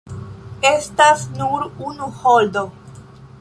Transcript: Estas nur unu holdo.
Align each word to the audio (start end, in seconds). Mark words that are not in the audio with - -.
Estas 0.69 1.25
nur 1.41 1.67
unu 1.91 2.09
holdo. 2.23 2.65